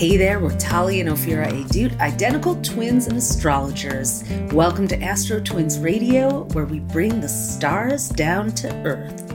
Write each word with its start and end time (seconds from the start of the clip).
Hey 0.00 0.16
there, 0.16 0.40
we're 0.40 0.56
Tali 0.56 1.00
and 1.00 1.10
Ophira 1.10 1.46
Edut, 1.46 2.00
identical 2.00 2.54
twins 2.62 3.06
and 3.06 3.18
astrologers. 3.18 4.24
Welcome 4.50 4.88
to 4.88 5.02
Astro 5.02 5.40
Twins 5.40 5.78
Radio, 5.78 6.44
where 6.54 6.64
we 6.64 6.80
bring 6.80 7.20
the 7.20 7.28
stars 7.28 8.08
down 8.08 8.52
to 8.52 8.74
Earth. 8.86 9.30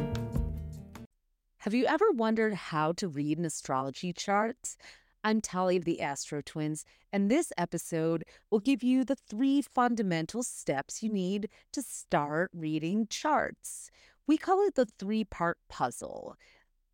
Have 1.59 1.75
you 1.75 1.85
ever 1.85 2.09
wondered 2.09 2.55
how 2.55 2.93
to 2.93 3.07
read 3.07 3.37
an 3.37 3.45
astrology 3.45 4.11
chart? 4.11 4.75
I'm 5.23 5.39
Tali 5.39 5.77
of 5.77 5.85
the 5.85 6.01
Astro 6.01 6.41
Twins, 6.41 6.83
and 7.13 7.29
this 7.29 7.53
episode 7.59 8.23
will 8.49 8.59
give 8.59 8.81
you 8.81 9.03
the 9.03 9.17
three 9.29 9.61
fundamental 9.61 10.41
steps 10.41 11.03
you 11.03 11.13
need 11.13 11.47
to 11.73 11.83
start 11.83 12.49
reading 12.55 13.05
charts. 13.07 13.91
We 14.25 14.39
call 14.39 14.65
it 14.65 14.73
the 14.73 14.87
three 14.97 15.25
part 15.25 15.59
puzzle. 15.69 16.37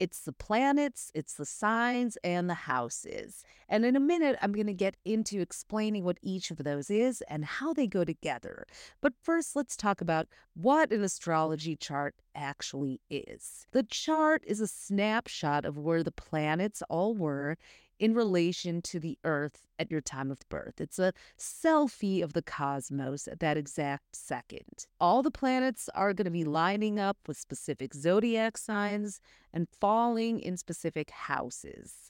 It's 0.02 0.22
the 0.22 0.34
planets, 0.34 1.12
it's 1.14 1.36
the 1.36 1.46
signs, 1.46 2.18
and 2.24 2.50
the 2.50 2.56
houses. 2.56 3.44
And 3.70 3.86
in 3.86 3.96
a 3.96 4.00
minute, 4.00 4.36
I'm 4.42 4.52
going 4.52 4.66
to 4.66 4.74
get 4.74 4.98
into 5.06 5.42
explaining 5.42 6.04
what 6.04 6.18
each 6.24 6.50
of 6.50 6.58
those 6.58 6.90
is 6.90 7.22
and 7.30 7.46
how 7.46 7.72
they 7.72 7.86
go 7.86 8.04
together. 8.04 8.66
But 9.00 9.14
first, 9.22 9.56
let's 9.56 9.78
talk 9.78 10.02
about 10.02 10.28
what 10.56 10.92
an 10.92 11.04
astrology 11.04 11.76
chart 11.76 12.16
actually 12.34 13.00
is. 13.12 13.68
The 13.74 13.84
chart 13.84 14.44
is 14.48 14.60
a 14.60 14.66
snapshot 14.66 15.66
of 15.66 15.78
where 15.78 16.02
the 16.02 16.12
planets 16.12 16.82
all 16.90 17.14
were 17.14 17.60
in 18.02 18.16
relation 18.16 18.82
to 18.82 19.00
the 19.00 19.16
earth 19.24 19.68
at 19.78 19.92
your 19.92 20.02
time 20.02 20.32
of 20.32 20.40
birth. 20.50 20.82
It's 20.82 20.98
a 20.98 21.14
selfie 21.38 22.24
of 22.24 22.34
the 22.34 22.42
cosmos 22.42 23.28
at 23.28 23.40
that 23.42 23.58
exact 23.58 24.16
second. 24.16 24.88
All 25.00 25.22
the 25.22 25.30
planets 25.30 25.88
are 25.94 26.12
going 26.12 26.26
to 26.26 26.32
be 26.32 26.44
lining 26.44 27.00
up 27.00 27.18
with 27.28 27.38
specific 27.38 27.94
zodiac 27.94 28.58
signs 28.58 29.22
and 29.54 29.70
falling 29.70 30.40
in 30.40 30.58
specific 30.58 31.12
houses. 31.12 32.10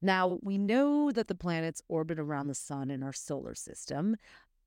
Now, 0.00 0.38
we 0.42 0.56
know 0.56 1.12
that 1.12 1.28
the 1.28 1.34
planets 1.34 1.82
orbit 1.86 2.18
around 2.18 2.46
the 2.46 2.54
sun 2.54 2.90
in 2.90 3.02
our 3.02 3.12
solar 3.12 3.54
system, 3.54 4.16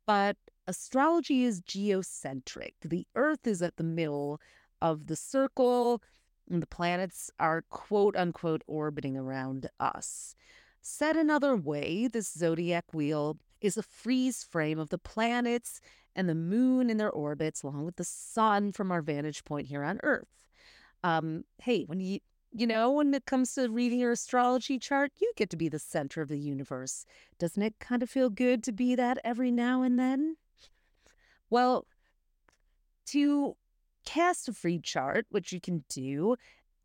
but 0.05 0.37
astrology 0.67 1.45
is 1.45 1.61
geocentric. 1.61 2.75
The 2.85 3.07
earth 3.15 3.47
is 3.47 3.63
at 3.63 3.77
the 3.77 3.83
middle 3.83 4.39
of 4.83 5.07
the 5.07 5.15
circle 5.15 6.03
the 6.47 6.67
planets 6.67 7.31
are 7.39 7.63
quote 7.69 8.15
unquote 8.15 8.63
orbiting 8.67 9.17
around 9.17 9.69
us. 9.79 10.35
Said 10.81 11.15
another 11.15 11.55
way, 11.55 12.07
this 12.07 12.31
zodiac 12.31 12.93
wheel 12.93 13.37
is 13.61 13.77
a 13.77 13.83
freeze 13.83 14.43
frame 14.43 14.77
of 14.77 14.89
the 14.89 14.97
planets 14.97 15.79
and 16.15 16.27
the 16.27 16.35
moon 16.35 16.89
in 16.89 16.97
their 16.97 17.09
orbits, 17.09 17.63
along 17.63 17.85
with 17.85 17.95
the 17.95 18.03
sun 18.03 18.71
from 18.71 18.91
our 18.91 19.01
vantage 19.01 19.45
point 19.45 19.67
here 19.67 19.83
on 19.83 19.99
Earth. 20.03 20.27
Um, 21.03 21.45
hey, 21.61 21.83
when 21.83 21.99
you 21.99 22.19
you 22.55 22.67
know, 22.67 22.91
when 22.91 23.13
it 23.15 23.25
comes 23.25 23.55
to 23.55 23.67
reading 23.67 23.99
your 23.99 24.11
astrology 24.11 24.77
chart, 24.77 25.11
you 25.19 25.31
get 25.35 25.49
to 25.49 25.57
be 25.57 25.69
the 25.69 25.79
center 25.79 26.21
of 26.21 26.29
the 26.29 26.37
universe. 26.37 27.03
Doesn't 27.39 27.63
it 27.63 27.79
kind 27.79 28.03
of 28.03 28.11
feel 28.11 28.29
good 28.29 28.63
to 28.65 28.71
be 28.71 28.93
that 28.93 29.17
every 29.23 29.49
now 29.49 29.81
and 29.81 29.97
then? 29.97 30.37
Well, 31.49 31.87
to 33.07 33.55
cast 34.05 34.47
a 34.47 34.53
free 34.53 34.79
chart, 34.79 35.25
which 35.29 35.51
you 35.51 35.59
can 35.59 35.83
do 35.89 36.35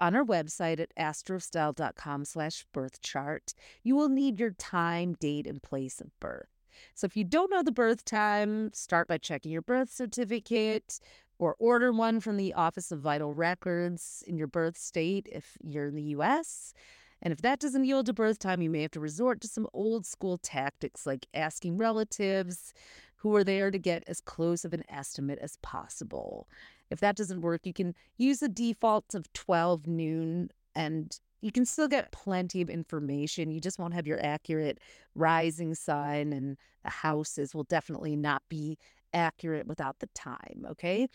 on 0.00 0.14
our 0.14 0.24
website 0.24 0.80
at 0.80 0.94
astrostyle.com 0.96 2.24
slash 2.24 2.64
birth 2.72 3.00
chart, 3.00 3.54
you 3.82 3.96
will 3.96 4.08
need 4.08 4.38
your 4.38 4.52
time, 4.52 5.14
date, 5.14 5.46
and 5.46 5.62
place 5.62 6.00
of 6.00 6.18
birth. 6.20 6.48
So 6.94 7.06
if 7.06 7.16
you 7.16 7.24
don't 7.24 7.50
know 7.50 7.62
the 7.62 7.72
birth 7.72 8.04
time, 8.04 8.70
start 8.72 9.08
by 9.08 9.18
checking 9.18 9.50
your 9.50 9.62
birth 9.62 9.90
certificate 9.92 11.00
or 11.38 11.56
order 11.58 11.92
one 11.92 12.20
from 12.20 12.36
the 12.36 12.54
Office 12.54 12.92
of 12.92 13.00
Vital 13.00 13.34
Records 13.34 14.22
in 14.26 14.36
your 14.36 14.46
birth 14.46 14.76
state 14.76 15.28
if 15.30 15.56
you're 15.60 15.86
in 15.86 15.94
the 15.94 16.02
US. 16.02 16.72
And 17.20 17.32
if 17.32 17.42
that 17.42 17.58
doesn't 17.58 17.84
yield 17.84 18.08
a 18.08 18.12
birth 18.12 18.38
time, 18.38 18.62
you 18.62 18.70
may 18.70 18.82
have 18.82 18.92
to 18.92 19.00
resort 19.00 19.40
to 19.40 19.48
some 19.48 19.66
old 19.72 20.06
school 20.06 20.38
tactics 20.38 21.04
like 21.04 21.26
asking 21.34 21.76
relatives 21.76 22.72
who 23.18 23.34
are 23.36 23.44
there 23.44 23.70
to 23.70 23.78
get 23.78 24.04
as 24.06 24.20
close 24.20 24.64
of 24.64 24.72
an 24.72 24.84
estimate 24.88 25.38
as 25.40 25.56
possible. 25.62 26.48
If 26.90 27.00
that 27.00 27.16
doesn't 27.16 27.42
work, 27.42 27.66
you 27.66 27.72
can 27.72 27.94
use 28.16 28.40
the 28.40 28.48
default 28.48 29.14
of 29.14 29.32
12 29.32 29.86
noon 29.86 30.50
and 30.74 31.18
you 31.40 31.52
can 31.52 31.64
still 31.64 31.88
get 31.88 32.12
plenty 32.12 32.60
of 32.62 32.70
information. 32.70 33.50
You 33.50 33.60
just 33.60 33.78
won't 33.78 33.94
have 33.94 34.06
your 34.06 34.24
accurate 34.24 34.78
rising 35.14 35.74
sign, 35.74 36.32
and 36.32 36.56
the 36.82 36.90
houses 36.90 37.54
will 37.54 37.64
definitely 37.64 38.16
not 38.16 38.42
be 38.48 38.76
accurate 39.12 39.66
without 39.66 40.00
the 40.00 40.08
time. 40.14 40.66
Okay. 40.68 41.08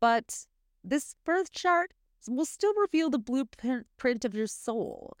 But 0.00 0.46
this 0.84 1.14
birth 1.24 1.50
chart 1.52 1.92
will 2.28 2.44
still 2.44 2.74
reveal 2.74 3.10
the 3.10 3.18
blueprint 3.18 4.24
of 4.24 4.34
your 4.34 4.46
soul. 4.46 5.16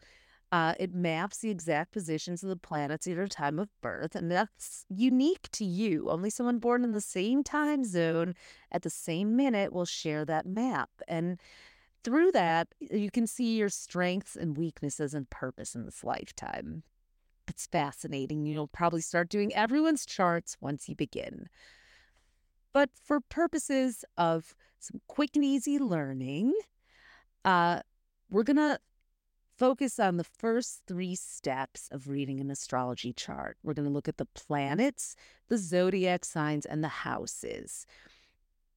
Uh, 0.50 0.72
it 0.80 0.94
maps 0.94 1.38
the 1.38 1.50
exact 1.50 1.92
positions 1.92 2.42
of 2.42 2.48
the 2.48 2.56
planets 2.56 3.06
at 3.06 3.12
your 3.12 3.26
time 3.26 3.58
of 3.58 3.68
birth, 3.82 4.14
and 4.14 4.30
that's 4.30 4.86
unique 4.88 5.48
to 5.52 5.64
you. 5.64 6.08
Only 6.08 6.30
someone 6.30 6.58
born 6.58 6.84
in 6.84 6.92
the 6.92 7.02
same 7.02 7.44
time 7.44 7.84
zone 7.84 8.34
at 8.72 8.82
the 8.82 8.90
same 8.90 9.36
minute 9.36 9.74
will 9.74 9.84
share 9.84 10.24
that 10.24 10.46
map. 10.46 10.88
And 11.06 11.38
through 12.02 12.32
that, 12.32 12.68
you 12.80 13.10
can 13.10 13.26
see 13.26 13.58
your 13.58 13.68
strengths 13.68 14.36
and 14.36 14.56
weaknesses 14.56 15.12
and 15.12 15.28
purpose 15.28 15.74
in 15.74 15.84
this 15.84 16.02
lifetime. 16.02 16.82
It's 17.46 17.66
fascinating. 17.66 18.46
You'll 18.46 18.68
probably 18.68 19.02
start 19.02 19.28
doing 19.28 19.54
everyone's 19.54 20.06
charts 20.06 20.56
once 20.60 20.88
you 20.88 20.94
begin. 20.94 21.48
But 22.72 22.90
for 22.94 23.20
purposes 23.20 24.04
of 24.16 24.54
some 24.78 25.00
quick 25.08 25.30
and 25.34 25.44
easy 25.44 25.78
learning, 25.78 26.54
uh, 27.44 27.80
we're 28.30 28.44
going 28.44 28.56
to 28.56 28.78
focus 29.58 29.98
on 29.98 30.16
the 30.16 30.24
first 30.24 30.82
three 30.86 31.16
steps 31.16 31.88
of 31.90 32.08
reading 32.08 32.40
an 32.40 32.50
astrology 32.50 33.12
chart. 33.12 33.56
We're 33.62 33.74
going 33.74 33.88
to 33.88 33.92
look 33.92 34.08
at 34.08 34.16
the 34.16 34.26
planets, 34.26 35.16
the 35.48 35.58
zodiac 35.58 36.24
signs, 36.24 36.64
and 36.64 36.82
the 36.82 36.88
houses. 36.88 37.84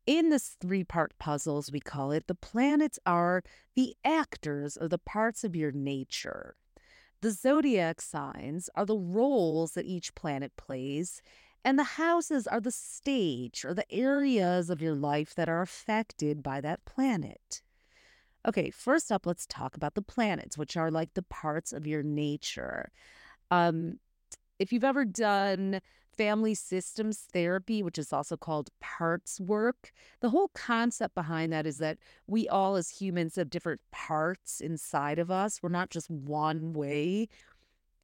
In 0.08 0.30
this 0.30 0.58
three 0.60 0.84
part 0.84 1.14
puzzle, 1.20 1.60
as 1.60 1.72
we 1.72 1.80
call 1.80 2.12
it, 2.12 2.26
the 2.26 2.36
planets 2.36 2.98
are 3.06 3.44
the 3.76 3.96
actors 4.04 4.76
or 4.76 4.88
the 4.88 4.98
parts 4.98 5.44
of 5.44 5.56
your 5.56 5.72
nature. 5.72 6.56
The 7.22 7.30
zodiac 7.32 8.02
signs 8.02 8.68
are 8.76 8.86
the 8.86 8.98
roles 8.98 9.74
that 9.74 9.86
each 9.86 10.16
planet 10.16 10.58
plays, 10.58 11.22
and 11.64 11.78
the 11.78 11.84
houses 11.84 12.48
are 12.48 12.60
the 12.60 12.72
stage 12.72 13.64
or 13.64 13.76
the 13.76 13.92
areas 13.94 14.72
of 14.72 14.82
your 14.82 14.96
life 14.96 15.36
that 15.36 15.48
are 15.48 15.62
affected 15.62 16.42
by 16.42 16.60
that 16.62 16.84
planet. 16.86 17.62
Okay, 18.48 18.72
first 18.72 19.12
up, 19.12 19.26
let's 19.26 19.46
talk 19.46 19.76
about 19.76 19.94
the 19.94 20.02
planets, 20.02 20.58
which 20.58 20.76
are 20.76 20.90
like 20.90 21.14
the 21.14 21.22
parts 21.24 21.74
of 21.74 21.86
your 21.86 22.02
nature. 22.02 22.92
Um, 23.52 24.00
if 24.58 24.74
you've 24.74 24.84
ever 24.84 25.06
done 25.06 25.80
family 26.18 26.56
systems 26.56 27.28
therapy, 27.32 27.84
which 27.84 27.98
is 27.98 28.12
also 28.12 28.36
called 28.38 28.70
parts 28.80 29.40
work, 29.40 29.92
the 30.22 30.30
whole 30.30 30.50
concept 30.56 31.14
behind 31.16 31.54
that 31.54 31.66
is 31.66 31.78
that 31.78 31.98
we 32.28 32.48
all, 32.48 32.76
as 32.76 32.90
humans, 32.90 33.36
have 33.36 33.50
different 33.50 33.82
parts 33.92 34.60
inside 34.60 35.20
of 35.20 35.30
us. 35.30 35.62
We're 35.62 35.70
not 35.70 35.90
just 35.90 36.10
one 36.10 36.74
way. 36.74 37.28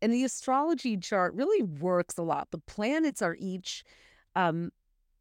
And 0.02 0.14
the 0.14 0.24
astrology 0.24 0.98
chart 0.98 1.34
really 1.34 1.64
works 1.64 2.18
a 2.18 2.24
lot. 2.24 2.50
The 2.52 2.60
planets 2.60 3.22
are 3.22 3.36
each 3.40 3.84
um, 4.36 4.72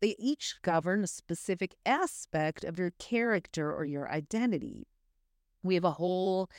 they 0.00 0.15
each 0.19 0.56
govern 0.62 1.04
a 1.04 1.06
specific 1.06 1.75
aspect 1.87 2.65
of 2.65 2.78
your 2.78 2.91
character 2.98 3.72
or 3.72 3.87
your 3.87 4.10
identity. 4.10 4.87
We 5.66 5.75
have 5.75 5.84
a 5.84 5.91
whole 5.91 6.50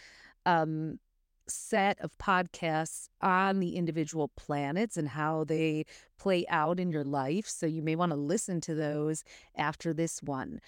um, 0.46 1.00
set 1.48 2.00
of 2.02 2.18
podcasts 2.18 3.10
on 3.22 3.60
the 3.60 3.76
individual 3.76 4.30
planets 4.30 4.98
and 4.98 5.10
how 5.10 5.44
they 5.44 5.86
play 6.18 6.46
out 6.50 6.80
in 6.80 6.92
your 6.92 7.04
life. 7.04 7.48
So 7.48 7.66
you 7.66 7.82
may 7.82 7.96
want 7.96 8.12
to 8.12 8.18
listen 8.18 8.62
to 8.62 8.76
those 8.76 9.24
after 9.56 9.94
this 9.94 10.22
one. 10.22 10.60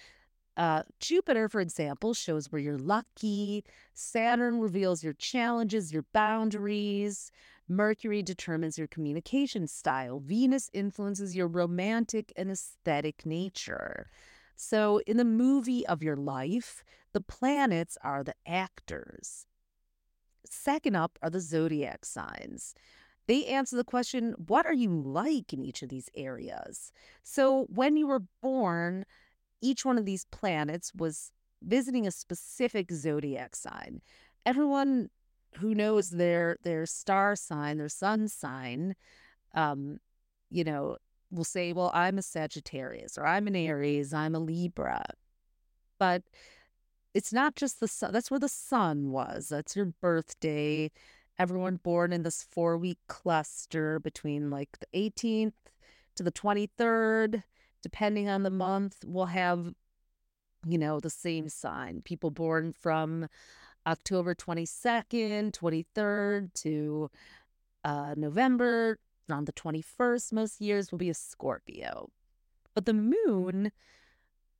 Uh, 0.56 0.82
Jupiter, 0.98 1.48
for 1.48 1.60
example, 1.60 2.12
shows 2.12 2.50
where 2.52 2.60
you're 2.60 2.76
lucky. 2.76 3.64
Saturn 3.94 4.60
reveals 4.60 5.02
your 5.02 5.14
challenges, 5.14 5.92
your 5.92 6.04
boundaries. 6.12 7.30
Mercury 7.68 8.22
determines 8.22 8.76
your 8.76 8.88
communication 8.88 9.66
style. 9.66 10.18
Venus 10.20 10.68
influences 10.72 11.36
your 11.36 11.46
romantic 11.46 12.32
and 12.36 12.50
aesthetic 12.50 13.24
nature. 13.24 14.10
So, 14.56 15.00
in 15.06 15.16
the 15.16 15.24
movie 15.24 15.86
of 15.86 16.02
your 16.02 16.16
life, 16.16 16.84
the 17.12 17.20
planets 17.20 17.96
are 18.02 18.22
the 18.22 18.34
actors. 18.46 19.46
Second 20.48 20.96
up 20.96 21.18
are 21.22 21.30
the 21.30 21.40
zodiac 21.40 22.04
signs. 22.04 22.74
They 23.26 23.46
answer 23.46 23.76
the 23.76 23.84
question, 23.84 24.34
what 24.46 24.66
are 24.66 24.74
you 24.74 24.90
like 24.90 25.52
in 25.52 25.64
each 25.64 25.82
of 25.82 25.88
these 25.88 26.08
areas? 26.16 26.90
So, 27.22 27.66
when 27.68 27.96
you 27.96 28.08
were 28.08 28.24
born, 28.42 29.04
each 29.60 29.84
one 29.84 29.98
of 29.98 30.04
these 30.04 30.24
planets 30.32 30.92
was 30.94 31.30
visiting 31.62 32.06
a 32.06 32.10
specific 32.10 32.90
zodiac 32.90 33.54
sign. 33.54 34.00
Everyone 34.46 35.10
who 35.58 35.74
knows 35.74 36.10
their 36.10 36.56
their 36.62 36.86
star 36.86 37.36
sign, 37.36 37.78
their 37.78 37.88
sun 37.88 38.28
sign, 38.28 38.94
um, 39.54 39.98
you 40.50 40.64
know, 40.64 40.96
will 41.30 41.44
say, 41.44 41.72
well, 41.72 41.90
I'm 41.94 42.18
a 42.18 42.22
Sagittarius 42.22 43.16
or 43.16 43.26
I'm 43.26 43.46
an 43.46 43.56
Aries, 43.56 44.12
I'm 44.12 44.34
a 44.34 44.38
Libra. 44.40 45.04
But 45.98 46.22
it's 47.14 47.32
not 47.32 47.56
just 47.56 47.80
the 47.80 47.88
sun. 47.88 48.12
That's 48.12 48.30
where 48.30 48.40
the 48.40 48.48
sun 48.48 49.10
was. 49.10 49.48
That's 49.48 49.76
your 49.76 49.86
birthday. 49.86 50.90
everyone 51.38 51.76
born 51.76 52.12
in 52.12 52.22
this 52.22 52.42
four 52.42 52.76
week 52.76 52.98
cluster 53.08 53.98
between 53.98 54.50
like 54.50 54.78
the 54.78 55.10
18th 55.10 55.52
to 56.16 56.22
the 56.22 56.32
23rd, 56.32 57.42
depending 57.82 58.28
on 58.28 58.42
the 58.42 58.50
month, 58.50 59.04
will 59.06 59.26
have, 59.26 59.72
you 60.66 60.76
know, 60.76 61.00
the 61.00 61.10
same 61.10 61.48
sign. 61.48 62.02
People 62.02 62.30
born 62.30 62.72
from 62.72 63.26
October 63.86 64.34
22nd, 64.34 65.52
23rd 65.52 66.52
to 66.54 67.10
uh, 67.84 68.14
November, 68.16 68.98
on 69.30 69.44
the 69.44 69.52
21st, 69.52 70.32
most 70.32 70.60
years 70.60 70.90
will 70.90 70.98
be 70.98 71.10
a 71.10 71.14
Scorpio. 71.14 72.10
But 72.74 72.86
the 72.86 72.94
moon 72.94 73.72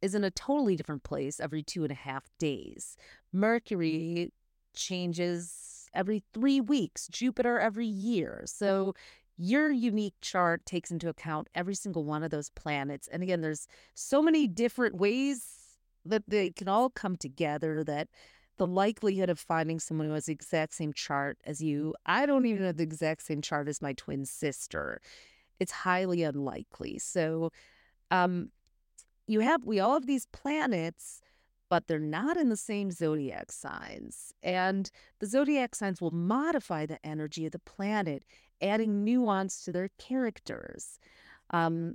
is 0.02 0.14
in 0.14 0.24
a 0.24 0.30
totally 0.30 0.76
different 0.76 1.02
place 1.02 1.40
every 1.40 1.62
two 1.62 1.82
and 1.82 1.92
a 1.92 1.96
half 1.96 2.24
days. 2.38 2.96
Mercury 3.32 4.32
changes 4.74 5.88
every 5.94 6.22
three 6.32 6.60
weeks, 6.60 7.08
Jupiter 7.08 7.58
every 7.58 7.86
year. 7.86 8.42
So 8.46 8.94
your 9.36 9.70
unique 9.70 10.14
chart 10.20 10.66
takes 10.66 10.90
into 10.90 11.08
account 11.08 11.48
every 11.54 11.74
single 11.74 12.04
one 12.04 12.22
of 12.22 12.30
those 12.30 12.50
planets. 12.50 13.08
And 13.08 13.22
again, 13.22 13.40
there's 13.40 13.66
so 13.94 14.20
many 14.20 14.46
different 14.46 14.96
ways 14.96 15.78
that 16.04 16.24
they 16.28 16.50
can 16.50 16.68
all 16.68 16.90
come 16.90 17.16
together 17.16 17.82
that 17.84 18.08
the 18.58 18.66
likelihood 18.66 19.30
of 19.30 19.38
finding 19.38 19.80
someone 19.80 20.06
who 20.06 20.12
has 20.12 20.26
the 20.26 20.32
exact 20.32 20.74
same 20.74 20.92
chart 20.92 21.38
as 21.44 21.62
you, 21.62 21.94
I 22.04 22.26
don't 22.26 22.44
even 22.44 22.64
have 22.64 22.76
the 22.76 22.82
exact 22.82 23.22
same 23.22 23.40
chart 23.40 23.68
as 23.68 23.80
my 23.80 23.94
twin 23.94 24.26
sister. 24.26 25.00
It's 25.58 25.72
highly 25.72 26.22
unlikely. 26.22 26.98
So, 26.98 27.52
um, 28.10 28.50
you 29.30 29.40
have, 29.40 29.64
we 29.64 29.78
all 29.80 29.94
have 29.94 30.06
these 30.06 30.26
planets, 30.26 31.20
but 31.68 31.86
they're 31.86 31.98
not 32.00 32.36
in 32.36 32.48
the 32.48 32.56
same 32.56 32.90
zodiac 32.90 33.52
signs. 33.52 34.32
And 34.42 34.90
the 35.20 35.26
zodiac 35.26 35.74
signs 35.74 36.00
will 36.00 36.10
modify 36.10 36.84
the 36.84 37.04
energy 37.06 37.46
of 37.46 37.52
the 37.52 37.60
planet, 37.60 38.24
adding 38.60 39.04
nuance 39.04 39.62
to 39.64 39.72
their 39.72 39.90
characters. 39.98 40.98
Um, 41.50 41.94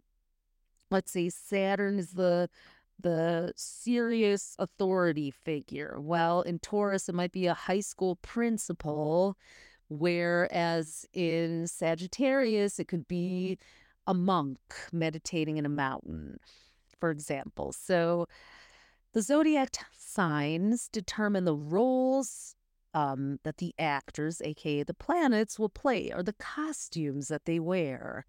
let's 0.90 1.12
see, 1.12 1.30
Saturn 1.30 2.00
is 2.00 2.12
the 2.12 2.50
the 2.98 3.52
serious 3.58 4.56
authority 4.58 5.30
figure. 5.30 5.98
Well, 6.00 6.42
in 6.44 6.60
Taurus, 6.60 7.10
it 7.10 7.16
might 7.16 7.34
be 7.34 7.46
a 7.46 7.54
high 7.54 7.82
school 7.82 8.16
principal, 8.16 9.38
whereas 9.90 11.06
in 11.12 11.68
Sagittarius, 11.68 12.80
it 12.80 12.88
could 12.88 13.06
be 13.06 13.58
a 14.08 14.14
monk 14.14 14.60
meditating 14.94 15.58
in 15.58 15.66
a 15.66 15.70
mountain, 15.70 16.40
for 17.00 17.12
example. 17.12 17.72
So 17.72 18.28
the 19.14 19.22
zodiac 19.22 19.70
signs 19.98 20.90
determine 20.90 21.46
the 21.46 21.56
roles 21.56 22.56
um, 22.94 23.40
that 23.44 23.58
the 23.58 23.74
actors, 23.78 24.42
aka 24.42 24.84
the 24.84 24.94
planets, 24.94 25.60
will 25.60 25.70
play, 25.70 26.12
or 26.14 26.24
the 26.24 26.34
costumes 26.34 27.28
that 27.28 27.46
they 27.46 27.60
wear. 27.60 28.26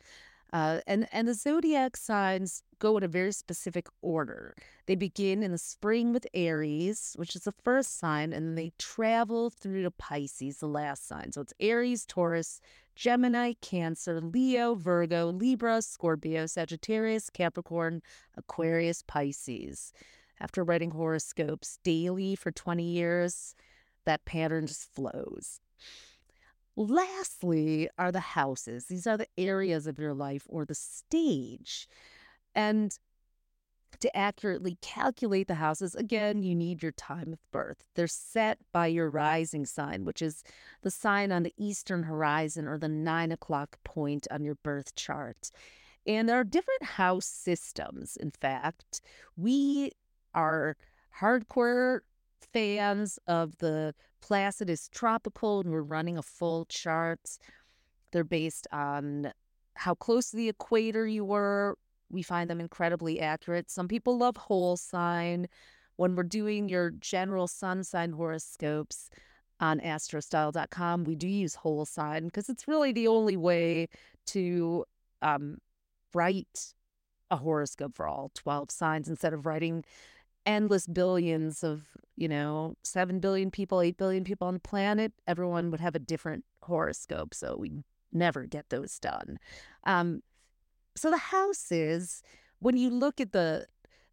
Uh, 0.53 0.81
and 0.87 1.09
and 1.13 1.27
the 1.29 1.35
zodiac 1.35 1.97
signs 1.97 2.63
go 2.79 2.97
in 2.97 3.03
a 3.03 3.09
very 3.09 3.33
specific 3.33 3.89
order. 4.03 4.55
They 4.87 4.95
begin 4.95 5.43
in 5.43 5.51
the 5.53 5.59
spring 5.59 6.13
with 6.13 6.27
Aries, 6.35 7.15
which 7.17 7.35
is 7.35 7.43
the 7.43 7.55
first 7.65 7.99
sign, 7.99 8.33
and 8.33 8.47
then 8.47 8.55
they 8.55 8.73
travel 8.79 9.51
through 9.51 9.83
to 9.83 9.91
Pisces, 9.91 10.59
the 10.59 10.69
last 10.69 11.07
sign. 11.07 11.33
So 11.33 11.41
it's 11.41 11.55
Aries, 11.61 12.07
Taurus, 12.07 12.61
Gemini, 12.97 13.53
Cancer, 13.61 14.21
Leo, 14.21 14.75
Virgo, 14.75 15.31
Libra, 15.31 15.83
Scorpio, 15.83 16.47
Sagittarius, 16.47 17.31
Capricorn, 17.31 18.01
Aquarius, 18.37 19.03
Pisces. 19.03 19.93
After 20.41 20.65
writing 20.65 20.91
horoscopes 20.91 21.79
daily 21.85 22.35
for 22.35 22.51
20 22.51 22.83
years, 22.83 23.55
that 24.07 24.25
pattern 24.25 24.67
just 24.67 24.93
flows. 24.93 25.61
Lastly, 26.75 27.89
are 27.99 28.13
the 28.13 28.21
houses. 28.21 28.87
These 28.87 29.07
are 29.07 29.17
the 29.17 29.29
areas 29.39 29.87
of 29.87 29.99
your 29.99 30.15
life 30.15 30.47
or 30.49 30.65
the 30.65 30.75
stage. 30.75 31.89
And 32.55 32.99
to 34.01 34.17
accurately 34.17 34.79
calculate 34.81 35.49
the 35.49 35.55
houses, 35.55 35.95
again, 35.95 36.43
you 36.43 36.55
need 36.55 36.83
your 36.83 36.93
time 36.93 37.33
of 37.33 37.39
birth. 37.53 37.85
They're 37.95 38.07
set 38.07 38.59
by 38.73 38.87
your 38.89 39.11
rising 39.11 39.67
sign, 39.67 40.05
which 40.05 40.23
is 40.23 40.43
the 40.83 40.91
sign 40.91 41.33
on 41.33 41.43
the 41.43 41.55
eastern 41.57 42.05
horizon 42.05 42.67
or 42.67 42.79
the 42.79 42.89
nine 42.89 43.33
o'clock 43.33 43.79
point 43.85 44.27
on 44.31 44.45
your 44.45 44.57
birth 44.57 44.95
chart. 44.95 45.51
And 46.07 46.29
there 46.29 46.39
are 46.39 46.45
different 46.45 46.83
house 46.85 47.27
systems, 47.27 48.17
in 48.17 48.31
fact. 48.31 49.01
We 49.37 49.93
are 50.35 50.77
hardcore 51.21 52.01
fans 52.53 53.19
of 53.27 53.59
the 53.59 53.95
Placidus 54.21 54.89
Tropical, 54.89 55.61
and 55.61 55.71
we're 55.71 55.83
running 55.83 56.17
a 56.17 56.23
full 56.23 56.65
chart. 56.67 57.39
They're 58.13 58.25
based 58.25 58.67
on 58.73 59.33
how 59.75 59.95
close 59.95 60.31
to 60.31 60.37
the 60.37 60.49
equator 60.49 61.07
you 61.07 61.25
were. 61.25 61.77
We 62.11 62.23
find 62.23 62.49
them 62.49 62.61
incredibly 62.61 63.21
accurate. 63.21 63.71
Some 63.71 63.89
people 63.89 64.19
love 64.19 64.37
whole 64.37 64.77
sign. 64.77 65.49
When 65.97 66.15
we're 66.15 66.25
doing 66.25 66.69
your 66.69 66.91
general 66.91 67.49
sun 67.49 67.83
sign 67.85 68.13
horoscopes 68.13 69.11
on 69.61 69.81
astrostyle.com, 69.81 71.05
we 71.05 71.15
do 71.15 71.29
use 71.29 71.55
whole 71.55 71.87
sign 71.87 72.27
because 72.27 72.49
it's 72.49 72.69
really 72.69 72.93
the 72.93 73.09
only 73.09 73.37
way 73.37 73.89
to 74.27 74.85
um, 75.23 75.59
write 76.15 76.75
a 77.31 77.37
horoscope 77.37 77.95
for 77.95 78.07
all 78.07 78.31
12 78.35 78.71
signs 78.71 79.09
instead 79.09 79.33
of 79.33 79.47
writing 79.47 79.85
endless 80.45 80.87
billions 80.87 81.65
of, 81.65 81.83
you 82.17 82.29
know, 82.29 82.75
7 82.85 83.19
billion 83.19 83.51
people, 83.51 83.81
8 83.81 83.97
billion 83.97 84.25
people 84.25 84.47
on 84.47 84.55
the 84.55 84.61
planet, 84.61 85.13
everyone 85.27 85.71
would 85.71 85.81
have 85.81 85.97
a 85.97 86.01
different 86.01 86.45
horoscope. 86.63 87.35
So 87.35 87.57
we 87.59 87.73
never 88.13 88.45
get 88.45 88.71
those 88.71 88.99
done. 88.99 89.39
Um, 89.85 90.23
so 90.97 91.11
the 91.11 91.17
houses, 91.17 92.23
when 92.59 92.77
you 92.77 92.91
look 92.91 93.21
at 93.21 93.33
the 93.33 93.67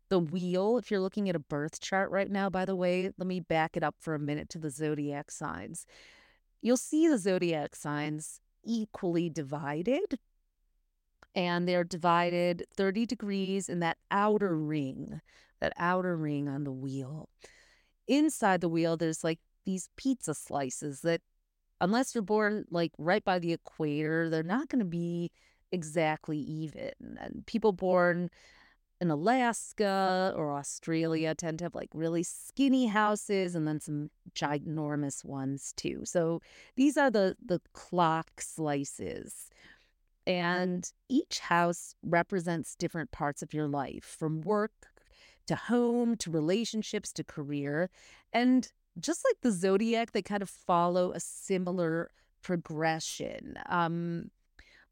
the 0.09 0.19
wheel, 0.19 0.77
if 0.77 0.91
you're 0.91 0.99
looking 0.99 1.27
at 1.27 1.35
a 1.35 1.39
birth 1.39 1.79
chart 1.79 2.11
right 2.11 2.29
now, 2.29 2.49
by 2.49 2.65
the 2.65 2.75
way, 2.75 3.09
let 3.17 3.27
me 3.27 3.39
back 3.39 3.75
it 3.75 3.83
up 3.83 3.95
for 3.99 4.13
a 4.13 4.19
minute 4.19 4.49
to 4.49 4.59
the 4.59 4.69
zodiac 4.69 5.31
signs. 5.31 5.87
You'll 6.61 6.77
see 6.77 7.07
the 7.07 7.17
zodiac 7.17 7.75
signs 7.75 8.39
equally 8.63 9.29
divided 9.29 10.19
and 11.33 11.67
they're 11.67 11.83
divided 11.83 12.65
30 12.75 13.07
degrees 13.07 13.69
in 13.69 13.79
that 13.79 13.97
outer 14.11 14.55
ring 14.55 15.19
that 15.63 15.73
outer 15.77 16.17
ring 16.17 16.49
on 16.49 16.65
the 16.65 16.71
wheel. 16.71 17.29
Inside 18.05 18.59
the 18.59 18.67
wheel, 18.67 18.97
there's 18.97 19.23
like 19.23 19.39
these 19.65 19.87
pizza 19.95 20.33
slices 20.33 21.01
that, 21.01 21.21
unless 21.79 22.13
you're 22.13 22.21
born 22.21 22.65
like 22.69 22.91
right 22.97 23.23
by 23.23 23.39
the 23.39 23.53
equator, 23.53 24.29
they're 24.29 24.43
not 24.43 24.67
going 24.67 24.79
to 24.79 24.85
be 24.85 25.31
exactly 25.73 26.37
even. 26.37 27.17
And 27.19 27.43
people 27.45 27.73
born 27.73 28.29
in 29.01 29.09
Alaska 29.09 30.33
or 30.37 30.53
Australia 30.53 31.35
tend 31.35 31.59
to 31.59 31.65
have 31.65 31.75
like 31.75 31.89
really 31.93 32.23
skinny 32.23 32.87
houses 32.87 33.55
and 33.55 33.67
then 33.67 33.81
some 33.81 34.09
ginormous 34.33 35.25
ones 35.25 35.73
too. 35.75 36.01
So 36.05 36.41
these 36.75 36.95
are 36.95 37.11
the 37.11 37.35
the 37.45 37.59
clock 37.73 38.39
slices. 38.39 39.49
And 40.25 40.89
each 41.09 41.39
house 41.39 41.95
represents 42.01 42.75
different 42.75 43.11
parts 43.11 43.41
of 43.41 43.53
your 43.53 43.67
life, 43.67 44.05
from 44.05 44.39
work 44.39 44.71
to 45.47 45.55
home, 45.55 46.15
to 46.17 46.31
relationships, 46.31 47.11
to 47.13 47.25
career. 47.25 47.89
And 48.31 48.71
just 48.97 49.25
like 49.29 49.41
the 49.41 49.51
zodiac, 49.51 50.13
they 50.13 50.21
kind 50.21 50.41
of 50.41 50.49
follow 50.49 51.11
a 51.11 51.19
similar 51.19 52.09
progression. 52.41 53.55
Um, 53.67 54.31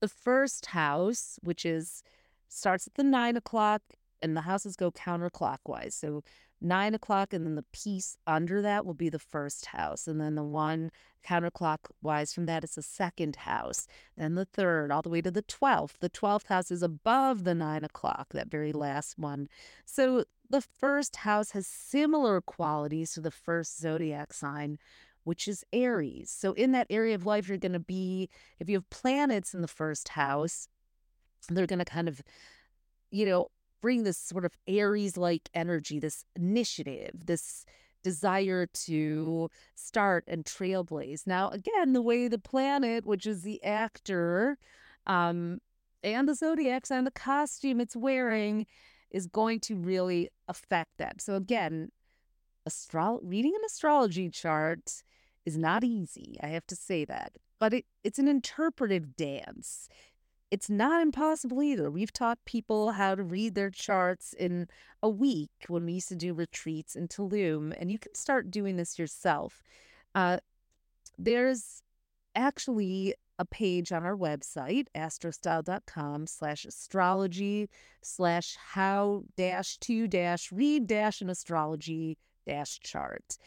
the 0.02 0.10
first 0.10 0.68
house, 0.68 1.40
which 1.42 1.66
is 1.66 2.04
starts 2.50 2.88
at 2.88 2.96
the 2.96 3.04
nine 3.04 3.38
o'clock, 3.38 3.82
and 4.22 4.36
the 4.36 4.42
houses 4.42 4.76
go 4.76 4.92
counterclockwise. 4.92 5.94
So 5.94 6.24
nine 6.60 6.94
o'clock, 6.94 7.34
and 7.34 7.46
then 7.46 7.56
the 7.56 7.66
piece 7.72 8.18
under 8.28 8.62
that 8.62 8.86
will 8.86 8.94
be 8.94 9.10
the 9.10 9.20
first 9.20 9.68
house. 9.68 10.08
And 10.08 10.22
then 10.22 10.36
the 10.36 10.44
one 10.44 10.92
counterclockwise 11.26 12.34
from 12.34 12.46
that 12.46 12.64
is 12.64 12.76
the 12.76 12.82
second 12.82 13.38
house. 13.38 13.88
Then 14.16 14.36
the 14.36 14.46
third, 14.46 14.92
all 14.92 15.02
the 15.02 15.10
way 15.10 15.22
to 15.22 15.32
the 15.32 15.44
12th. 15.44 16.00
The 16.00 16.10
12th 16.10 16.48
house 16.48 16.72
is 16.72 16.84
above 16.84 17.44
the 17.44 17.56
nine 17.56 17.84
o'clock, 17.84 18.28
that 18.34 18.50
very 18.50 18.74
last 18.74 19.18
one. 19.18 19.48
So 19.86 20.26
the 20.50 20.62
first 20.62 21.18
house 21.18 21.52
has 21.52 21.66
similar 21.66 22.42
qualities 22.42 23.14
to 23.14 23.22
the 23.22 23.32
first 23.32 23.80
zodiac 23.80 24.34
sign, 24.34 24.78
which 25.24 25.48
is 25.48 25.64
Aries. 25.72 26.30
So 26.36 26.54
in 26.54 26.72
that 26.72 26.88
area 26.90 27.16
of 27.16 27.26
life, 27.26 27.48
you're 27.48 27.58
going 27.58 27.74
to 27.74 27.80
be, 27.80 28.30
if 28.60 28.70
you 28.70 28.78
have 28.78 28.90
planets 28.90 29.54
in 29.54 29.62
the 29.62 29.68
first 29.68 30.10
house, 30.10 30.68
they're 31.50 31.68
going 31.68 31.80
to 31.80 31.86
kind 31.86 32.08
of, 32.08 32.22
you 33.12 33.26
know, 33.26 33.50
bring 33.82 34.04
this 34.04 34.18
sort 34.18 34.46
of 34.46 34.54
Aries 34.68 35.18
like 35.18 35.50
energy, 35.54 36.00
this 36.00 36.24
initiative, 36.36 37.26
this 37.26 37.66
desire 38.04 38.66
to 38.66 39.50
start 39.76 40.24
and 40.28 40.46
trailblaze. 40.46 41.26
Now, 41.26 41.50
again, 41.50 41.94
the 41.94 42.02
way 42.02 42.28
the 42.28 42.40
planet, 42.40 43.06
which 43.06 43.26
is 43.26 43.42
the 43.44 43.64
actor, 43.64 44.58
um, 45.06 45.60
and 46.04 46.28
the 46.28 46.36
zodiac 46.36 46.86
and 46.90 47.06
the 47.06 47.12
costume 47.12 47.80
it's 47.80 47.96
wearing 47.96 48.66
is 49.12 49.28
going 49.28 49.60
to 49.60 49.76
really 49.76 50.30
affect 50.48 50.98
that. 50.98 51.22
So 51.22 51.36
again, 51.36 51.92
astro- 52.66 53.20
reading 53.24 53.54
an 53.56 53.62
astrology 53.66 54.30
chart 54.30 55.04
is 55.46 55.58
not 55.58 55.84
easy. 55.84 56.38
I 56.42 56.48
have 56.48 56.68
to 56.68 56.76
say 56.76 57.06
that. 57.06 57.34
But 57.60 57.74
it, 57.74 57.86
it's 58.04 58.20
an 58.20 58.28
interpretive 58.28 59.16
dance. 59.16 59.88
It's 60.50 60.70
not 60.70 61.02
impossible 61.02 61.64
either. 61.64 61.90
We've 61.90 62.12
taught 62.12 62.40
people 62.46 62.92
how 62.92 63.16
to 63.16 63.24
read 63.24 63.56
their 63.56 63.70
charts 63.70 64.34
in 64.34 64.68
a 65.02 65.10
week 65.10 65.52
when 65.68 65.86
we 65.86 65.94
used 65.94 66.10
to 66.10 66.16
do 66.16 66.34
retreats 66.34 66.96
in 66.96 67.08
Tulum, 67.08 67.74
and 67.80 67.92
you 67.92 67.98
can 67.98 68.16
start 68.16 68.52
doing 68.52 68.76
this 68.76 69.00
yourself. 69.00 69.64
Uh, 70.14 70.40
there's 71.18 71.82
actually 72.36 73.16
a 73.40 73.46
page 73.46 73.92
on 73.92 74.04
our 74.04 74.16
website, 74.16 74.86
astrostyle.com 74.96 76.28
slash 76.28 76.66
astrology 76.66 77.70
slash 78.04 78.56
how 78.74 79.24
dash 79.36 79.78
to 79.78 80.08
dash 80.08 80.52
read 80.52 80.86
dash 80.86 81.22
an 81.22 81.30
astrology 81.30 82.18
dash 82.46 82.80
chart. 82.80 83.38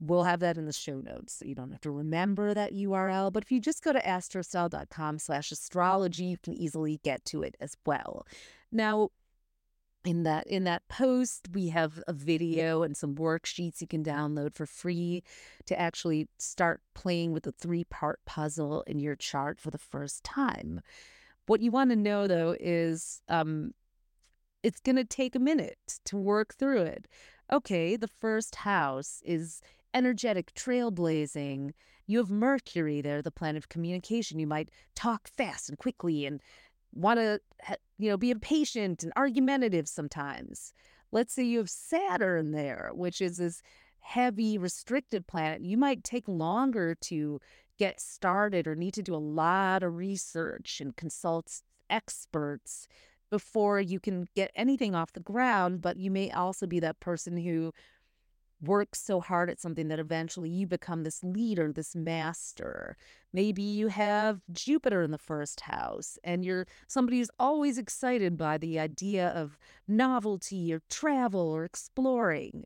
We'll 0.00 0.24
have 0.24 0.40
that 0.40 0.58
in 0.58 0.66
the 0.66 0.72
show 0.72 1.00
notes, 1.00 1.34
so 1.34 1.44
you 1.44 1.54
don't 1.54 1.70
have 1.70 1.80
to 1.82 1.90
remember 1.90 2.54
that 2.54 2.72
URL. 2.72 3.32
But 3.32 3.44
if 3.44 3.52
you 3.52 3.60
just 3.60 3.84
go 3.84 3.92
to 3.92 4.00
astrostyle.com 4.00 5.20
slash 5.20 5.52
astrology, 5.52 6.24
you 6.24 6.38
can 6.38 6.54
easily 6.54 6.98
get 7.04 7.24
to 7.26 7.42
it 7.42 7.54
as 7.60 7.76
well. 7.86 8.26
Now, 8.72 9.10
in 10.04 10.24
that 10.24 10.46
in 10.46 10.64
that 10.64 10.86
post 10.88 11.48
we 11.52 11.68
have 11.68 12.02
a 12.08 12.12
video 12.12 12.82
and 12.82 12.96
some 12.96 13.14
worksheets 13.14 13.80
you 13.80 13.86
can 13.86 14.02
download 14.02 14.54
for 14.54 14.66
free 14.66 15.22
to 15.66 15.78
actually 15.78 16.28
start 16.38 16.80
playing 16.94 17.32
with 17.32 17.44
the 17.44 17.52
three 17.52 17.84
part 17.84 18.18
puzzle 18.24 18.82
in 18.86 18.98
your 18.98 19.14
chart 19.14 19.60
for 19.60 19.70
the 19.70 19.78
first 19.78 20.24
time 20.24 20.80
what 21.46 21.60
you 21.60 21.70
want 21.70 21.90
to 21.90 21.96
know 21.96 22.26
though 22.26 22.56
is 22.58 23.22
um, 23.28 23.72
it's 24.62 24.80
going 24.80 24.96
to 24.96 25.04
take 25.04 25.34
a 25.34 25.40
minute 25.40 26.00
to 26.04 26.16
work 26.16 26.54
through 26.54 26.82
it 26.82 27.06
okay 27.52 27.96
the 27.96 28.08
first 28.08 28.56
house 28.56 29.22
is 29.24 29.60
energetic 29.94 30.54
trailblazing 30.54 31.72
you 32.06 32.18
have 32.18 32.30
mercury 32.30 33.00
there 33.00 33.22
the 33.22 33.30
planet 33.30 33.62
of 33.62 33.68
communication 33.68 34.38
you 34.38 34.46
might 34.46 34.70
talk 34.94 35.28
fast 35.28 35.68
and 35.68 35.78
quickly 35.78 36.26
and 36.26 36.40
want 36.92 37.18
to, 37.18 37.40
you 37.98 38.10
know, 38.10 38.16
be 38.16 38.30
impatient 38.30 39.02
and 39.02 39.12
argumentative 39.16 39.88
sometimes. 39.88 40.72
Let's 41.10 41.34
say 41.34 41.44
you 41.44 41.58
have 41.58 41.70
Saturn 41.70 42.52
there, 42.52 42.90
which 42.94 43.20
is 43.20 43.38
this 43.38 43.62
heavy, 44.00 44.58
restricted 44.58 45.26
planet. 45.26 45.62
You 45.62 45.76
might 45.76 46.04
take 46.04 46.26
longer 46.26 46.94
to 47.02 47.40
get 47.78 48.00
started 48.00 48.66
or 48.66 48.74
need 48.74 48.94
to 48.94 49.02
do 49.02 49.14
a 49.14 49.16
lot 49.16 49.82
of 49.82 49.96
research 49.96 50.80
and 50.80 50.96
consult 50.96 51.62
experts 51.90 52.88
before 53.32 53.80
you 53.80 53.98
can 53.98 54.28
get 54.36 54.52
anything 54.54 54.94
off 54.94 55.14
the 55.14 55.20
ground. 55.20 55.80
But 55.80 55.96
you 55.96 56.10
may 56.10 56.30
also 56.30 56.66
be 56.66 56.78
that 56.80 57.00
person 57.00 57.38
who 57.38 57.72
works 58.60 59.00
so 59.00 59.20
hard 59.20 59.50
at 59.50 59.58
something 59.58 59.88
that 59.88 59.98
eventually 59.98 60.50
you 60.50 60.66
become 60.66 61.02
this 61.02 61.24
leader, 61.24 61.72
this 61.72 61.96
master. 61.96 62.96
Maybe 63.32 63.62
you 63.62 63.88
have 63.88 64.42
Jupiter 64.52 65.02
in 65.02 65.10
the 65.10 65.18
first 65.18 65.62
house 65.62 66.18
and 66.22 66.44
you're 66.44 66.66
somebody 66.86 67.18
who's 67.18 67.30
always 67.38 67.78
excited 67.78 68.36
by 68.36 68.58
the 68.58 68.78
idea 68.78 69.28
of 69.30 69.58
novelty 69.88 70.72
or 70.72 70.82
travel 70.90 71.40
or 71.40 71.64
exploring. 71.64 72.64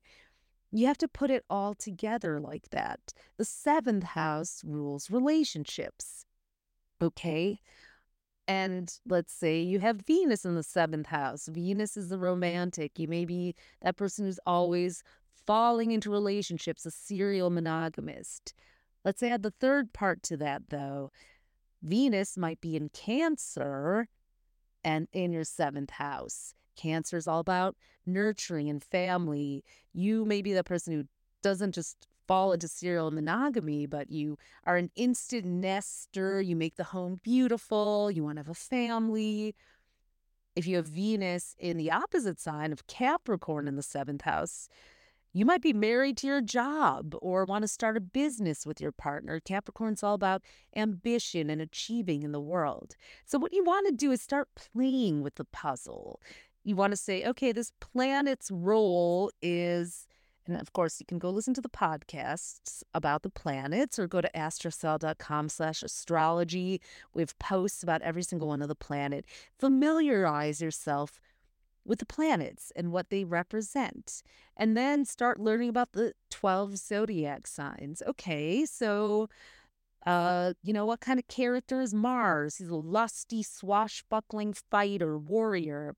You 0.72 0.88
have 0.88 0.98
to 0.98 1.08
put 1.08 1.30
it 1.30 1.44
all 1.48 1.74
together 1.74 2.40
like 2.40 2.70
that. 2.70 3.14
The 3.38 3.44
seventh 3.44 4.04
house 4.04 4.62
rules 4.66 5.10
relationships. 5.10 6.26
Okay. 7.00 7.60
And 8.48 8.92
let's 9.08 9.32
say 9.32 9.60
you 9.60 9.80
have 9.80 10.02
Venus 10.06 10.44
in 10.44 10.54
the 10.54 10.62
seventh 10.62 11.06
house. 11.06 11.48
Venus 11.48 11.96
is 11.96 12.08
the 12.08 12.18
romantic. 12.18 12.98
You 12.98 13.08
may 13.08 13.24
be 13.24 13.54
that 13.82 13.96
person 13.96 14.24
who's 14.24 14.40
always 14.46 15.02
falling 15.46 15.90
into 15.90 16.10
relationships, 16.10 16.86
a 16.86 16.90
serial 16.90 17.50
monogamist. 17.50 18.54
Let's 19.04 19.22
add 19.22 19.42
the 19.42 19.52
third 19.52 19.92
part 19.92 20.22
to 20.24 20.36
that, 20.38 20.62
though. 20.68 21.10
Venus 21.82 22.36
might 22.36 22.60
be 22.60 22.76
in 22.76 22.88
Cancer 22.88 24.08
and 24.84 25.08
in 25.12 25.32
your 25.32 25.44
seventh 25.44 25.90
house. 25.90 26.54
Cancer 26.76 27.16
is 27.16 27.26
all 27.26 27.40
about 27.40 27.76
nurturing 28.04 28.68
and 28.68 28.82
family. 28.82 29.64
You 29.92 30.24
may 30.24 30.42
be 30.42 30.52
the 30.52 30.64
person 30.64 30.92
who 30.92 31.04
doesn't 31.42 31.72
just 31.72 32.06
fall 32.26 32.52
into 32.52 32.68
serial 32.68 33.10
monogamy, 33.10 33.86
but 33.86 34.10
you 34.10 34.38
are 34.64 34.76
an 34.76 34.90
instant 34.96 35.46
nester. 35.46 36.40
You 36.40 36.56
make 36.56 36.76
the 36.76 36.84
home 36.84 37.20
beautiful. 37.22 38.10
You 38.10 38.24
want 38.24 38.36
to 38.36 38.40
have 38.40 38.48
a 38.48 38.54
family. 38.54 39.54
If 40.54 40.66
you 40.66 40.76
have 40.76 40.86
Venus 40.86 41.54
in 41.58 41.76
the 41.76 41.90
opposite 41.90 42.40
sign 42.40 42.72
of 42.72 42.86
Capricorn 42.86 43.68
in 43.68 43.76
the 43.76 43.82
seventh 43.82 44.22
house, 44.22 44.68
you 45.36 45.44
might 45.44 45.60
be 45.60 45.74
married 45.74 46.16
to 46.18 46.26
your 46.26 46.40
job 46.40 47.14
or 47.20 47.44
want 47.44 47.60
to 47.60 47.68
start 47.68 47.98
a 47.98 48.00
business 48.00 48.64
with 48.64 48.80
your 48.80 48.90
partner. 48.90 49.38
Capricorn's 49.38 50.02
all 50.02 50.14
about 50.14 50.40
ambition 50.74 51.50
and 51.50 51.60
achieving 51.60 52.22
in 52.22 52.32
the 52.32 52.40
world. 52.40 52.96
So, 53.26 53.38
what 53.38 53.52
you 53.52 53.62
want 53.62 53.86
to 53.86 53.92
do 53.92 54.12
is 54.12 54.22
start 54.22 54.48
playing 54.54 55.20
with 55.20 55.34
the 55.34 55.44
puzzle. 55.44 56.22
You 56.64 56.74
want 56.74 56.92
to 56.92 56.96
say, 56.96 57.22
okay, 57.26 57.52
this 57.52 57.70
planet's 57.80 58.50
role 58.50 59.30
is, 59.42 60.05
and 60.46 60.60
of 60.60 60.72
course, 60.72 61.00
you 61.00 61.06
can 61.06 61.18
go 61.18 61.30
listen 61.30 61.54
to 61.54 61.60
the 61.60 61.68
podcasts 61.68 62.82
about 62.94 63.22
the 63.22 63.30
planets 63.30 63.98
or 63.98 64.06
go 64.06 64.20
to 64.20 64.30
astrostyle.com 64.34 65.48
slash 65.48 65.82
astrology. 65.82 66.80
We 67.14 67.22
have 67.22 67.38
posts 67.38 67.82
about 67.82 68.02
every 68.02 68.22
single 68.22 68.48
one 68.48 68.62
of 68.62 68.68
the 68.68 68.74
planet. 68.74 69.24
Familiarize 69.58 70.60
yourself 70.60 71.20
with 71.84 71.98
the 71.98 72.06
planets 72.06 72.72
and 72.74 72.92
what 72.92 73.10
they 73.10 73.24
represent. 73.24 74.22
And 74.56 74.76
then 74.76 75.04
start 75.04 75.38
learning 75.40 75.68
about 75.68 75.92
the 75.92 76.12
12 76.30 76.76
zodiac 76.78 77.46
signs. 77.46 78.02
Okay, 78.06 78.64
so 78.66 79.28
uh, 80.06 80.52
you 80.62 80.72
know, 80.72 80.86
what 80.86 81.00
kind 81.00 81.18
of 81.18 81.26
character 81.26 81.80
is 81.80 81.92
Mars? 81.92 82.56
He's 82.56 82.68
a 82.68 82.76
lusty, 82.76 83.42
swashbuckling 83.42 84.54
fighter, 84.54 85.18
warrior. 85.18 85.96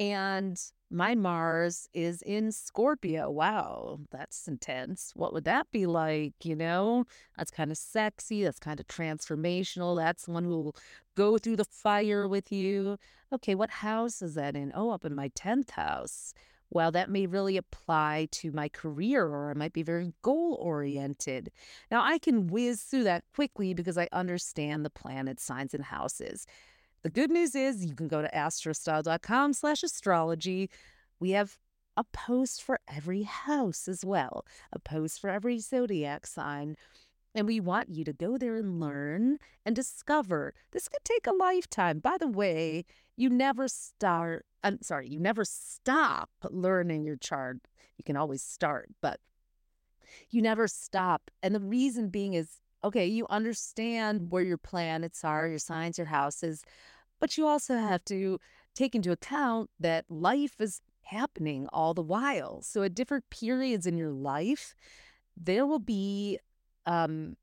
And 0.00 0.58
my 0.90 1.14
Mars 1.14 1.86
is 1.92 2.22
in 2.22 2.52
Scorpio. 2.52 3.30
Wow, 3.30 4.00
that's 4.10 4.48
intense. 4.48 5.12
What 5.14 5.34
would 5.34 5.44
that 5.44 5.70
be 5.70 5.84
like? 5.84 6.32
You 6.42 6.56
know, 6.56 7.04
that's 7.36 7.50
kind 7.50 7.70
of 7.70 7.76
sexy. 7.76 8.42
That's 8.42 8.58
kind 8.58 8.80
of 8.80 8.86
transformational. 8.86 9.98
That's 9.98 10.26
one 10.26 10.44
who 10.44 10.50
will 10.50 10.76
go 11.16 11.36
through 11.36 11.56
the 11.56 11.66
fire 11.66 12.26
with 12.26 12.50
you. 12.50 12.96
Okay, 13.30 13.54
what 13.54 13.68
house 13.68 14.22
is 14.22 14.34
that 14.36 14.56
in? 14.56 14.72
Oh, 14.74 14.88
up 14.90 15.04
in 15.04 15.14
my 15.14 15.28
10th 15.28 15.72
house. 15.72 16.32
Well, 16.70 16.90
that 16.92 17.10
may 17.10 17.26
really 17.26 17.58
apply 17.58 18.28
to 18.32 18.52
my 18.52 18.70
career, 18.70 19.26
or 19.26 19.50
I 19.50 19.54
might 19.54 19.74
be 19.74 19.82
very 19.82 20.14
goal 20.22 20.56
oriented. 20.60 21.50
Now, 21.90 22.02
I 22.02 22.18
can 22.18 22.46
whiz 22.46 22.82
through 22.82 23.04
that 23.04 23.24
quickly 23.34 23.74
because 23.74 23.98
I 23.98 24.08
understand 24.12 24.84
the 24.84 24.90
planet 24.90 25.40
signs 25.40 25.74
and 25.74 25.84
houses. 25.84 26.46
The 27.02 27.10
good 27.10 27.30
news 27.30 27.54
is 27.54 27.84
you 27.84 27.94
can 27.94 28.08
go 28.08 28.20
to 28.20 28.28
astrostyle.com 28.28 29.54
slash 29.54 29.82
astrology. 29.82 30.70
We 31.18 31.30
have 31.30 31.56
a 31.96 32.04
post 32.04 32.62
for 32.62 32.78
every 32.88 33.22
house 33.22 33.88
as 33.88 34.04
well, 34.04 34.44
a 34.72 34.78
post 34.78 35.20
for 35.20 35.30
every 35.30 35.58
zodiac 35.58 36.26
sign. 36.26 36.76
And 37.34 37.46
we 37.46 37.60
want 37.60 37.88
you 37.88 38.04
to 38.04 38.12
go 38.12 38.36
there 38.36 38.56
and 38.56 38.80
learn 38.80 39.38
and 39.64 39.74
discover. 39.74 40.52
This 40.72 40.88
could 40.88 41.04
take 41.04 41.26
a 41.26 41.32
lifetime. 41.32 42.00
By 42.00 42.16
the 42.18 42.28
way, 42.28 42.84
you 43.16 43.30
never 43.30 43.68
start, 43.68 44.44
I'm 44.62 44.82
sorry, 44.82 45.08
you 45.08 45.20
never 45.20 45.44
stop 45.44 46.30
learning 46.50 47.04
your 47.04 47.16
chart. 47.16 47.58
You 47.96 48.04
can 48.04 48.16
always 48.16 48.42
start, 48.42 48.88
but 49.00 49.20
you 50.28 50.42
never 50.42 50.66
stop. 50.68 51.30
And 51.42 51.54
the 51.54 51.60
reason 51.60 52.08
being 52.08 52.34
is 52.34 52.59
okay, 52.82 53.06
you 53.06 53.26
understand 53.28 54.30
where 54.30 54.42
your 54.42 54.58
planets 54.58 55.24
are, 55.24 55.46
your 55.48 55.58
signs, 55.58 55.98
your 55.98 56.06
houses, 56.06 56.62
but 57.18 57.36
you 57.36 57.46
also 57.46 57.76
have 57.76 58.04
to 58.06 58.38
take 58.74 58.94
into 58.94 59.12
account 59.12 59.70
that 59.78 60.04
life 60.08 60.60
is 60.60 60.80
happening 61.02 61.66
all 61.72 61.92
the 61.92 62.02
while. 62.02 62.62
So 62.62 62.82
at 62.82 62.94
different 62.94 63.28
periods 63.30 63.86
in 63.86 63.98
your 63.98 64.12
life, 64.12 64.74
there 65.36 65.66
will 65.66 65.80
be, 65.80 66.38
um, 66.86 67.36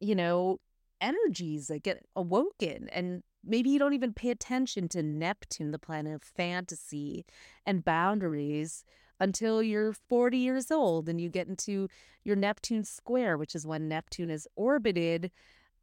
you 0.00 0.14
know, 0.14 0.60
energies 1.00 1.66
that 1.68 1.82
get 1.82 2.04
awoken 2.14 2.88
and 2.90 3.22
maybe 3.46 3.70
you 3.70 3.78
don't 3.78 3.92
even 3.94 4.12
pay 4.12 4.30
attention 4.30 4.88
to 4.88 5.02
Neptune, 5.02 5.70
the 5.70 5.78
planet 5.78 6.14
of 6.14 6.22
fantasy 6.22 7.24
and 7.64 7.84
boundaries, 7.84 8.84
until 9.20 9.62
you're 9.62 9.92
40 9.92 10.38
years 10.38 10.70
old 10.70 11.08
and 11.08 11.20
you 11.20 11.28
get 11.28 11.48
into 11.48 11.88
your 12.24 12.36
Neptune 12.36 12.84
square, 12.84 13.36
which 13.38 13.54
is 13.54 13.66
when 13.66 13.88
Neptune 13.88 14.30
is 14.30 14.46
orbited 14.56 15.30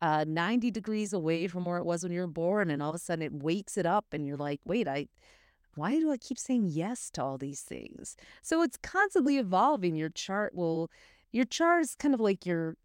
uh, 0.01 0.25
90 0.27 0.69
degrees 0.71 1.13
away 1.13 1.47
from 1.47 1.63
where 1.63 1.77
it 1.77 1.85
was 1.85 2.03
when 2.03 2.11
you 2.11 2.19
were 2.19 2.27
born. 2.27 2.69
And 2.69 2.83
all 2.83 2.89
of 2.89 2.95
a 2.95 2.99
sudden 2.99 3.23
it 3.23 3.33
wakes 3.33 3.77
it 3.77 3.85
up 3.85 4.07
and 4.11 4.27
you're 4.27 4.37
like, 4.37 4.61
wait, 4.65 4.87
I. 4.87 5.07
Why 5.75 5.93
do 5.93 6.11
I 6.11 6.17
keep 6.17 6.37
saying 6.37 6.67
yes 6.67 7.09
to 7.11 7.23
all 7.23 7.39
these 7.39 7.61
things? 7.61 8.15
So 8.43 8.61
it's 8.61 8.77
constantly 8.77 9.39
evolving. 9.39 9.95
Your 9.95 10.09
chart 10.09 10.53
will, 10.53 10.91
your 11.31 11.45
chart 11.45 11.81
is 11.81 11.95
kind 11.95 12.13
of 12.13 12.19
like 12.19 12.45
your 12.45 12.77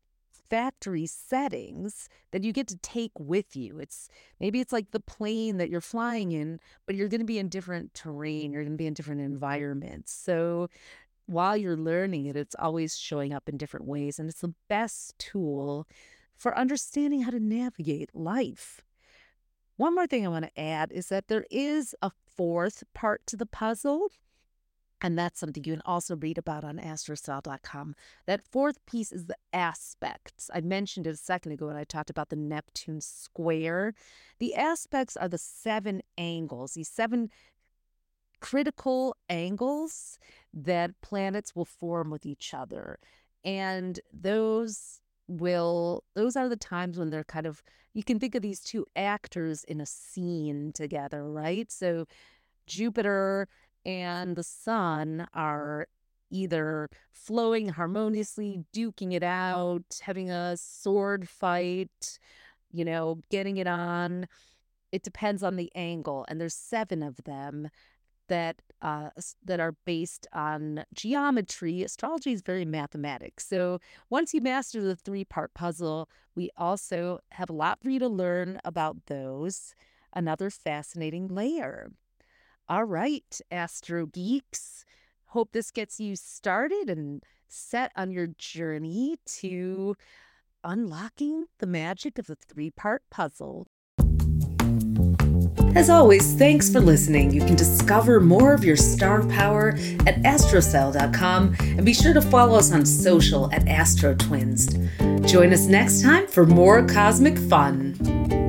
factory 0.50 1.06
settings 1.06 2.08
that 2.32 2.44
you 2.44 2.52
get 2.52 2.68
to 2.68 2.76
take 2.78 3.12
with 3.18 3.56
you. 3.56 3.78
It's 3.78 4.08
maybe 4.40 4.60
it's 4.60 4.72
like 4.72 4.90
the 4.90 5.00
plane 5.00 5.56
that 5.58 5.70
you're 5.70 5.80
flying 5.80 6.32
in, 6.32 6.60
but 6.86 6.94
you're 6.94 7.08
going 7.08 7.20
to 7.20 7.26
be 7.26 7.38
in 7.38 7.48
different 7.48 7.94
terrain, 7.94 8.52
you're 8.52 8.62
going 8.62 8.76
to 8.76 8.78
be 8.78 8.86
in 8.86 8.94
different 8.94 9.20
environments. 9.20 10.12
So 10.12 10.68
while 11.26 11.56
you're 11.56 11.76
learning 11.76 12.26
it, 12.26 12.36
it's 12.36 12.56
always 12.58 12.96
showing 12.96 13.32
up 13.32 13.48
in 13.48 13.56
different 13.56 13.86
ways. 13.86 14.18
And 14.18 14.28
it's 14.28 14.40
the 14.40 14.54
best 14.68 15.18
tool 15.18 15.86
for 16.36 16.56
understanding 16.56 17.22
how 17.22 17.30
to 17.30 17.40
navigate 17.40 18.14
life. 18.14 18.82
One 19.76 19.94
more 19.94 20.06
thing 20.06 20.24
I 20.24 20.30
want 20.30 20.46
to 20.46 20.60
add 20.60 20.90
is 20.90 21.08
that 21.08 21.28
there 21.28 21.44
is 21.50 21.94
a 22.00 22.10
fourth 22.34 22.82
part 22.94 23.26
to 23.26 23.36
the 23.36 23.46
puzzle. 23.46 24.08
And 25.00 25.16
that's 25.16 25.38
something 25.38 25.62
you 25.64 25.74
can 25.74 25.82
also 25.84 26.16
read 26.16 26.38
about 26.38 26.64
on 26.64 26.78
astrostyle.com. 26.78 27.94
That 28.26 28.42
fourth 28.50 28.84
piece 28.84 29.12
is 29.12 29.26
the 29.26 29.36
aspects. 29.52 30.50
I 30.52 30.60
mentioned 30.60 31.06
it 31.06 31.10
a 31.10 31.16
second 31.16 31.52
ago 31.52 31.68
when 31.68 31.76
I 31.76 31.84
talked 31.84 32.10
about 32.10 32.30
the 32.30 32.36
Neptune 32.36 33.00
square. 33.00 33.94
The 34.38 34.54
aspects 34.56 35.16
are 35.16 35.28
the 35.28 35.38
seven 35.38 36.02
angles, 36.16 36.74
these 36.74 36.88
seven 36.88 37.30
critical 38.40 39.16
angles 39.28 40.18
that 40.52 41.00
planets 41.00 41.54
will 41.54 41.64
form 41.64 42.10
with 42.10 42.26
each 42.26 42.52
other. 42.54 42.98
And 43.44 44.00
those 44.12 45.00
will 45.28 46.04
those 46.14 46.36
are 46.36 46.48
the 46.48 46.56
times 46.56 46.98
when 46.98 47.10
they're 47.10 47.22
kind 47.22 47.46
of 47.46 47.62
you 47.92 48.02
can 48.02 48.18
think 48.18 48.34
of 48.34 48.42
these 48.42 48.60
two 48.60 48.86
actors 48.96 49.62
in 49.64 49.80
a 49.80 49.86
scene 49.86 50.72
together, 50.72 51.30
right? 51.30 51.70
So 51.70 52.06
Jupiter 52.66 53.48
and 53.84 54.36
the 54.36 54.42
sun 54.42 55.26
are 55.34 55.86
either 56.30 56.88
flowing 57.12 57.70
harmoniously, 57.70 58.64
duking 58.74 59.12
it 59.14 59.22
out, 59.22 60.00
having 60.02 60.30
a 60.30 60.56
sword 60.56 61.28
fight, 61.28 62.18
you 62.70 62.84
know, 62.84 63.20
getting 63.30 63.56
it 63.56 63.66
on. 63.66 64.26
It 64.92 65.02
depends 65.02 65.42
on 65.42 65.56
the 65.56 65.70
angle, 65.74 66.24
and 66.28 66.40
there's 66.40 66.54
seven 66.54 67.02
of 67.02 67.16
them 67.24 67.68
that 68.28 68.60
uh, 68.80 69.10
that 69.44 69.58
are 69.58 69.74
based 69.84 70.26
on 70.32 70.84
geometry. 70.94 71.82
Astrology 71.82 72.32
is 72.32 72.42
very 72.42 72.64
mathematics. 72.64 73.46
So 73.46 73.80
once 74.08 74.32
you 74.32 74.40
master 74.40 74.80
the 74.80 74.96
three 74.96 75.24
part 75.24 75.52
puzzle, 75.54 76.08
we 76.34 76.50
also 76.56 77.20
have 77.32 77.50
a 77.50 77.54
lot 77.54 77.80
for 77.82 77.90
you 77.90 77.98
to 77.98 78.08
learn 78.08 78.60
about 78.64 79.06
those. 79.06 79.74
Another 80.12 80.48
fascinating 80.48 81.28
layer. 81.28 81.90
All 82.68 82.84
right, 82.84 83.40
Astro 83.50 84.06
Geeks. 84.06 84.84
Hope 85.28 85.52
this 85.52 85.70
gets 85.70 85.98
you 85.98 86.16
started 86.16 86.90
and 86.90 87.22
set 87.48 87.92
on 87.96 88.10
your 88.10 88.26
journey 88.36 89.16
to 89.24 89.96
unlocking 90.62 91.46
the 91.60 91.66
magic 91.66 92.18
of 92.18 92.26
the 92.26 92.36
three 92.36 92.70
part 92.70 93.02
puzzle. 93.10 93.68
As 95.74 95.88
always, 95.88 96.34
thanks 96.34 96.70
for 96.70 96.80
listening. 96.80 97.30
You 97.30 97.40
can 97.40 97.54
discover 97.54 98.20
more 98.20 98.52
of 98.52 98.64
your 98.64 98.76
star 98.76 99.24
power 99.26 99.70
at 100.06 100.22
astrostyle.com 100.24 101.56
and 101.60 101.86
be 101.86 101.94
sure 101.94 102.14
to 102.14 102.22
follow 102.22 102.58
us 102.58 102.72
on 102.72 102.84
social 102.84 103.50
at 103.52 103.66
Astro 103.68 104.14
Twins. 104.14 104.66
Join 105.30 105.52
us 105.52 105.66
next 105.66 106.02
time 106.02 106.26
for 106.26 106.44
more 106.44 106.84
cosmic 106.86 107.38
fun. 107.38 108.47